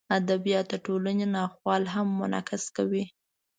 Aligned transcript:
ادبیات 0.17 0.65
د 0.69 0.73
ټولنې 0.85 1.25
ناخوالې 1.35 1.89
هم 1.95 2.07
منعکسوي. 2.19 3.03